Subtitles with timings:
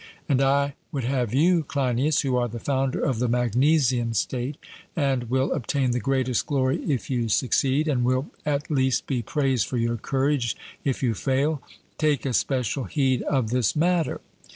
[0.27, 4.57] And I would have you, Cleinias, who are the founder of the Magnesian state,
[4.95, 9.67] and will obtain the greatest glory if you succeed, and will at least be praised
[9.67, 11.61] for your courage, if you fail,
[11.99, 14.21] take especial heed of this matter.